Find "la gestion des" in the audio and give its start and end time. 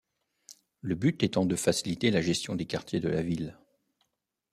2.09-2.65